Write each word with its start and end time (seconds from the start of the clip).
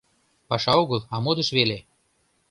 Паша 0.49 0.73
огыл, 0.81 1.01
а 1.13 1.15
модыш 1.23 1.49
веле!» 1.57 1.79